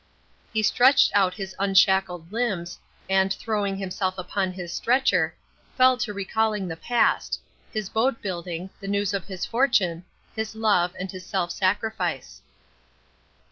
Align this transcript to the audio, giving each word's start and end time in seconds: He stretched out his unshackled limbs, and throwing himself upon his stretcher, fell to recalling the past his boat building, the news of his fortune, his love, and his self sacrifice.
He 0.51 0.63
stretched 0.63 1.11
out 1.13 1.35
his 1.35 1.55
unshackled 1.59 2.31
limbs, 2.31 2.79
and 3.07 3.31
throwing 3.31 3.77
himself 3.77 4.17
upon 4.17 4.51
his 4.51 4.73
stretcher, 4.73 5.35
fell 5.77 5.95
to 5.97 6.11
recalling 6.11 6.67
the 6.67 6.75
past 6.75 7.39
his 7.71 7.87
boat 7.87 8.19
building, 8.19 8.71
the 8.79 8.87
news 8.87 9.13
of 9.13 9.27
his 9.27 9.45
fortune, 9.45 10.03
his 10.35 10.55
love, 10.55 10.95
and 10.97 11.11
his 11.11 11.23
self 11.23 11.51
sacrifice. 11.51 12.41